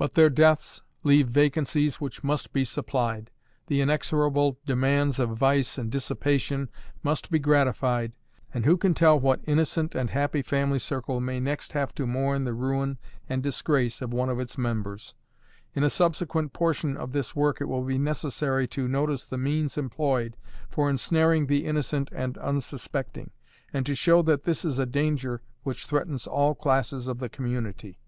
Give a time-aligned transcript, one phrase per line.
[0.00, 3.32] But their deaths leave vacancies which must be supplied:
[3.66, 6.68] the inexorable demands of vice and dissipation
[7.02, 8.12] must be gratified,
[8.54, 12.44] and who can tell what innocent and happy family circle may next have to mourn
[12.44, 12.96] the ruin
[13.28, 15.14] and disgrace of one of its members?
[15.74, 19.76] In a subsequent portion of this work it will be necessary to notice the means
[19.76, 20.36] employed
[20.68, 23.32] for ensnaring the innocent and unsuspecting,
[23.72, 27.98] and to show that this is a danger which threatens all classes of the community.